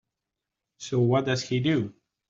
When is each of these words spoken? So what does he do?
So 0.79 0.99
what 1.01 1.27
does 1.27 1.43
he 1.43 1.59
do? 1.59 1.93